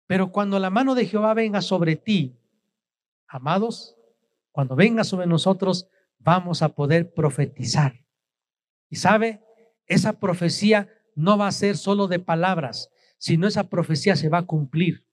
Pero 0.06 0.30
cuando 0.30 0.56
la 0.60 0.70
mano 0.70 0.94
de 0.94 1.04
Jehová 1.04 1.34
venga 1.34 1.62
sobre 1.62 1.96
ti, 1.96 2.38
amados, 3.26 3.96
cuando 4.52 4.76
venga 4.76 5.02
sobre 5.02 5.26
nosotros, 5.26 5.88
vamos 6.20 6.62
a 6.62 6.68
poder 6.68 7.12
profetizar. 7.12 8.06
Y 8.88 8.94
sabe, 8.94 9.42
esa 9.86 10.20
profecía 10.20 10.90
no 11.16 11.36
va 11.36 11.48
a 11.48 11.52
ser 11.52 11.76
solo 11.76 12.06
de 12.06 12.20
palabras, 12.20 12.92
sino 13.18 13.48
esa 13.48 13.64
profecía 13.64 14.14
se 14.14 14.28
va 14.28 14.38
a 14.38 14.46
cumplir. 14.46 15.08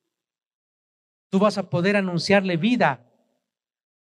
Tú 1.30 1.40
vas 1.40 1.58
a 1.58 1.72
poder 1.72 1.96
anunciarle 1.96 2.58
vida 2.58 3.12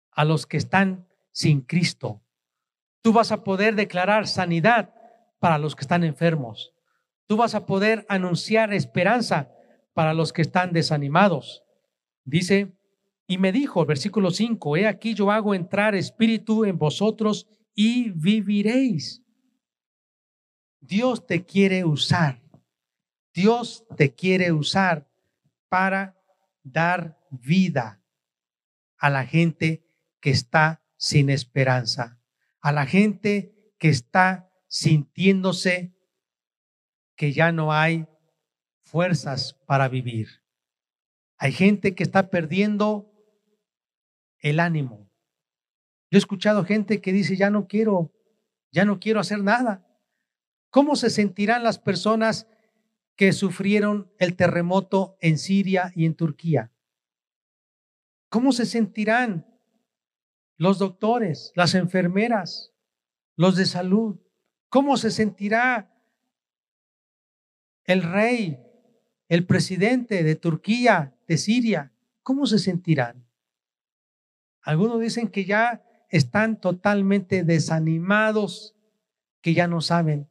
a 0.10 0.25
los 0.25 0.47
que 0.47 0.58
están 0.58 1.08
sin 1.31 1.62
Cristo. 1.62 2.24
Tú 3.05 3.13
vas 3.13 3.31
a 3.31 3.43
poder 3.43 3.75
declarar 3.75 4.25
sanidad 4.25 4.91
para 5.37 5.59
los 5.59 5.75
que 5.75 5.81
están 5.81 6.03
enfermos. 6.03 6.73
Tú 7.27 7.37
vas 7.37 7.53
a 7.53 7.67
poder 7.67 8.03
anunciar 8.09 8.73
esperanza 8.73 9.51
para 9.93 10.15
los 10.15 10.33
que 10.33 10.41
están 10.41 10.73
desanimados. 10.73 11.63
Dice, 12.23 12.75
y 13.27 13.37
me 13.37 13.51
dijo, 13.51 13.85
versículo 13.85 14.31
5, 14.31 14.77
he 14.77 14.87
aquí 14.87 15.13
yo 15.13 15.29
hago 15.29 15.53
entrar 15.53 15.93
espíritu 15.93 16.65
en 16.65 16.79
vosotros 16.79 17.45
y 17.75 18.09
viviréis. 18.09 19.21
Dios 20.79 21.27
te 21.27 21.45
quiere 21.45 21.85
usar. 21.85 22.41
Dios 23.35 23.85
te 23.95 24.15
quiere 24.15 24.51
usar 24.51 25.07
para 25.69 26.17
dar 26.63 27.19
vida 27.29 28.01
a 28.97 29.11
la 29.11 29.27
gente 29.27 29.85
que 30.19 30.31
está 30.31 30.81
sin 30.97 31.29
esperanza, 31.29 32.19
a 32.65 32.71
la 32.71 32.88
gente 32.88 33.54
que 33.78 33.89
está 33.89 34.51
sintiéndose 34.67 35.95
que 37.15 37.32
ya 37.32 37.51
no 37.51 37.71
hay 37.71 38.08
fuerzas 38.82 39.54
para 39.67 39.88
vivir. 39.88 40.28
Hay 41.38 41.51
gente 41.51 41.93
que 41.93 42.01
está 42.01 42.32
perdiendo 42.32 43.12
el 44.39 44.60
ánimo. 44.60 45.12
Yo 46.10 46.17
he 46.17 46.23
escuchado 46.25 46.65
gente 46.65 47.01
que 47.01 47.13
dice, 47.13 47.38
ya 47.38 47.51
no 47.51 47.67
quiero, 47.67 48.12
ya 48.71 48.84
no 48.84 48.99
quiero 48.99 49.19
hacer 49.19 49.43
nada. 49.43 49.86
¿Cómo 50.71 50.95
se 50.95 51.12
sentirán 51.12 51.63
las 51.63 51.78
personas 51.78 52.47
que 53.15 53.32
sufrieron 53.32 54.12
el 54.17 54.36
terremoto 54.36 55.17
en 55.21 55.38
Siria 55.38 55.91
y 55.95 56.06
en 56.06 56.15
Turquía. 56.15 56.71
¿Cómo 58.30 58.51
se 58.51 58.65
sentirán 58.65 59.45
los 60.57 60.79
doctores, 60.79 61.51
las 61.55 61.75
enfermeras, 61.75 62.73
los 63.35 63.55
de 63.55 63.65
salud? 63.65 64.19
¿Cómo 64.69 64.97
se 64.97 65.11
sentirá 65.11 65.91
el 67.83 68.03
rey, 68.03 68.59
el 69.27 69.45
presidente 69.45 70.23
de 70.23 70.35
Turquía, 70.35 71.15
de 71.27 71.37
Siria? 71.37 71.93
¿Cómo 72.23 72.45
se 72.45 72.59
sentirán? 72.59 73.25
Algunos 74.61 74.99
dicen 74.99 75.27
que 75.27 75.45
ya 75.45 75.83
están 76.09 76.59
totalmente 76.59 77.43
desanimados, 77.43 78.75
que 79.41 79.53
ya 79.53 79.67
no 79.67 79.81
saben 79.81 80.29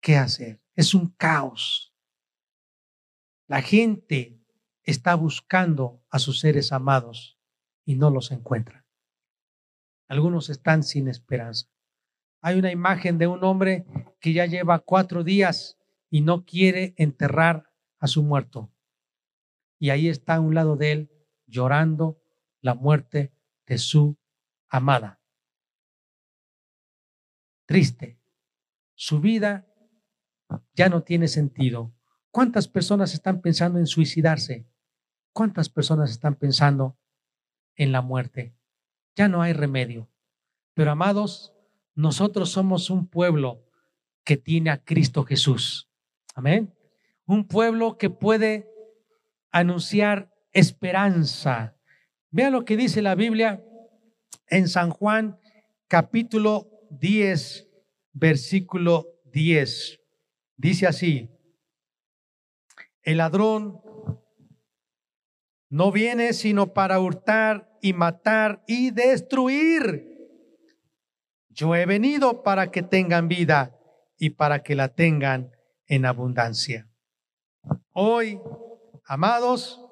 qué 0.00 0.16
hacer. 0.16 0.60
Es 0.74 0.94
un 0.94 1.08
caos. 1.08 1.94
La 3.46 3.62
gente 3.62 4.38
está 4.82 5.14
buscando 5.14 6.04
a 6.10 6.18
sus 6.18 6.40
seres 6.40 6.72
amados 6.72 7.38
y 7.84 7.94
no 7.94 8.10
los 8.10 8.30
encuentra. 8.30 8.84
Algunos 10.08 10.48
están 10.48 10.82
sin 10.82 11.06
esperanza. 11.06 11.68
Hay 12.40 12.58
una 12.58 12.72
imagen 12.72 13.18
de 13.18 13.26
un 13.26 13.44
hombre 13.44 13.86
que 14.20 14.32
ya 14.32 14.46
lleva 14.46 14.78
cuatro 14.80 15.22
días 15.22 15.78
y 16.10 16.22
no 16.22 16.44
quiere 16.44 16.94
enterrar 16.96 17.70
a 17.98 18.06
su 18.06 18.22
muerto. 18.22 18.72
Y 19.78 19.90
ahí 19.90 20.08
está 20.08 20.36
a 20.36 20.40
un 20.40 20.54
lado 20.54 20.76
de 20.76 20.92
él 20.92 21.10
llorando 21.46 22.20
la 22.60 22.74
muerte 22.74 23.32
de 23.66 23.78
su 23.78 24.16
amada. 24.68 25.20
Triste. 27.66 28.18
Su 28.94 29.20
vida 29.20 29.68
ya 30.74 30.88
no 30.88 31.02
tiene 31.02 31.28
sentido. 31.28 31.94
¿Cuántas 32.30 32.66
personas 32.66 33.12
están 33.14 33.40
pensando 33.40 33.78
en 33.78 33.86
suicidarse? 33.86 34.66
¿Cuántas 35.32 35.68
personas 35.68 36.10
están 36.10 36.34
pensando 36.34 36.98
en 37.76 37.92
la 37.92 38.00
muerte? 38.00 38.57
Ya 39.18 39.26
no 39.26 39.42
hay 39.42 39.52
remedio. 39.52 40.08
Pero 40.74 40.92
amados, 40.92 41.52
nosotros 41.96 42.50
somos 42.50 42.88
un 42.88 43.08
pueblo 43.08 43.64
que 44.22 44.36
tiene 44.36 44.70
a 44.70 44.84
Cristo 44.84 45.24
Jesús. 45.24 45.90
Amén. 46.36 46.72
Un 47.26 47.48
pueblo 47.48 47.98
que 47.98 48.10
puede 48.10 48.70
anunciar 49.50 50.32
esperanza. 50.52 51.76
Vea 52.30 52.50
lo 52.50 52.64
que 52.64 52.76
dice 52.76 53.02
la 53.02 53.16
Biblia 53.16 53.60
en 54.46 54.68
San 54.68 54.90
Juan 54.90 55.40
capítulo 55.88 56.70
10, 56.90 57.66
versículo 58.12 59.20
10. 59.32 60.00
Dice 60.56 60.86
así, 60.86 61.28
el 63.02 63.16
ladrón 63.16 63.80
no 65.70 65.90
viene 65.90 66.34
sino 66.34 66.72
para 66.72 67.00
hurtar 67.00 67.67
y 67.80 67.92
matar 67.92 68.62
y 68.66 68.90
destruir. 68.90 70.16
Yo 71.48 71.74
he 71.74 71.86
venido 71.86 72.42
para 72.42 72.70
que 72.70 72.82
tengan 72.82 73.28
vida 73.28 73.76
y 74.16 74.30
para 74.30 74.62
que 74.62 74.74
la 74.74 74.94
tengan 74.94 75.52
en 75.86 76.06
abundancia. 76.06 76.88
Hoy, 77.92 78.40
amados, 79.04 79.84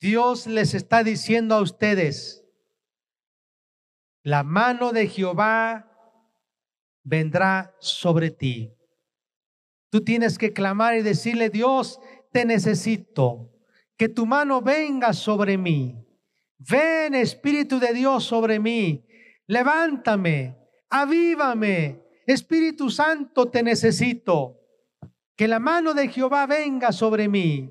Dios 0.00 0.46
les 0.46 0.74
está 0.74 1.02
diciendo 1.02 1.54
a 1.54 1.60
ustedes, 1.60 2.44
la 4.22 4.42
mano 4.42 4.92
de 4.92 5.06
Jehová 5.06 5.92
vendrá 7.02 7.74
sobre 7.78 8.30
ti. 8.30 8.72
Tú 9.90 10.02
tienes 10.02 10.38
que 10.38 10.52
clamar 10.52 10.96
y 10.96 11.02
decirle, 11.02 11.50
Dios, 11.50 12.00
te 12.32 12.44
necesito, 12.44 13.52
que 13.96 14.08
tu 14.08 14.26
mano 14.26 14.60
venga 14.60 15.12
sobre 15.12 15.56
mí. 15.56 16.05
Ven, 16.58 17.14
Espíritu 17.14 17.78
de 17.78 17.92
Dios, 17.92 18.24
sobre 18.24 18.58
mí. 18.58 19.06
Levántame, 19.46 20.56
avívame. 20.90 22.02
Espíritu 22.26 22.90
Santo, 22.90 23.48
te 23.48 23.62
necesito. 23.62 24.60
Que 25.36 25.46
la 25.46 25.60
mano 25.60 25.94
de 25.94 26.08
Jehová 26.08 26.46
venga 26.46 26.92
sobre 26.92 27.28
mí. 27.28 27.70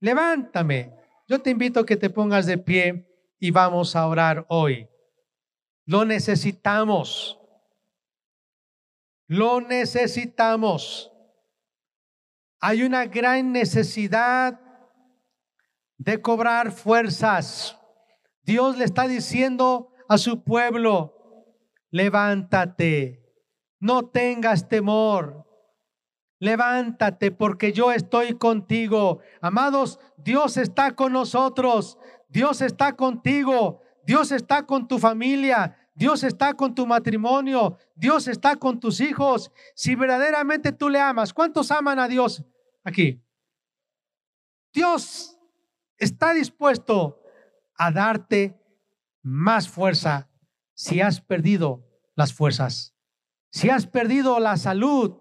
Levántame. 0.00 0.92
Yo 1.26 1.40
te 1.40 1.50
invito 1.50 1.80
a 1.80 1.86
que 1.86 1.96
te 1.96 2.10
pongas 2.10 2.44
de 2.44 2.58
pie 2.58 3.08
y 3.38 3.50
vamos 3.50 3.96
a 3.96 4.06
orar 4.06 4.44
hoy. 4.48 4.88
Lo 5.86 6.04
necesitamos. 6.04 7.38
Lo 9.26 9.60
necesitamos. 9.60 11.10
Hay 12.60 12.82
una 12.82 13.06
gran 13.06 13.52
necesidad 13.52 14.60
de 15.96 16.20
cobrar 16.20 16.72
fuerzas. 16.72 17.78
Dios 18.44 18.76
le 18.76 18.84
está 18.84 19.08
diciendo 19.08 19.90
a 20.08 20.18
su 20.18 20.42
pueblo, 20.42 21.14
levántate, 21.90 23.22
no 23.80 24.06
tengas 24.06 24.68
temor, 24.68 25.46
levántate 26.38 27.30
porque 27.30 27.72
yo 27.72 27.90
estoy 27.90 28.34
contigo. 28.34 29.20
Amados, 29.40 29.98
Dios 30.18 30.56
está 30.56 30.94
con 30.94 31.12
nosotros, 31.12 31.98
Dios 32.28 32.60
está 32.60 32.96
contigo, 32.96 33.80
Dios 34.06 34.30
está 34.30 34.66
con 34.66 34.88
tu 34.88 34.98
familia, 34.98 35.76
Dios 35.94 36.22
está 36.22 36.54
con 36.54 36.74
tu 36.74 36.86
matrimonio, 36.86 37.78
Dios 37.94 38.28
está 38.28 38.56
con 38.56 38.78
tus 38.78 39.00
hijos. 39.00 39.50
Si 39.74 39.94
verdaderamente 39.94 40.72
tú 40.72 40.90
le 40.90 41.00
amas, 41.00 41.32
¿cuántos 41.32 41.70
aman 41.70 41.98
a 41.98 42.08
Dios 42.08 42.44
aquí? 42.82 43.22
Dios 44.72 45.38
está 45.96 46.34
dispuesto 46.34 47.23
a 47.76 47.90
darte 47.90 48.60
más 49.22 49.68
fuerza 49.68 50.30
si 50.74 51.00
has 51.00 51.20
perdido 51.20 51.86
las 52.14 52.32
fuerzas. 52.32 52.94
Si 53.50 53.70
has 53.70 53.86
perdido 53.86 54.40
la 54.40 54.56
salud, 54.56 55.16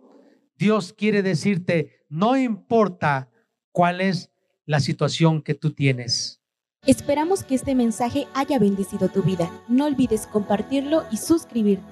Dios 0.58 0.94
quiere 0.94 1.22
decirte, 1.22 2.06
no 2.10 2.36
importa 2.38 3.30
cuál 3.72 4.02
es 4.02 4.32
la 4.66 4.80
situación 4.80 5.42
que 5.42 5.54
tú 5.54 5.72
tienes. 5.74 6.42
Esperamos 6.86 7.44
que 7.44 7.56
este 7.56 7.76
mensaje 7.76 8.28
haya 8.34 8.60
bendecido 8.60 9.10
tu 9.10 9.24
vida. 9.24 9.50
No 9.68 9.86
olvides 9.86 10.28
compartirlo 10.28 11.06
y 11.12 11.18
suscribirte. 11.18 11.86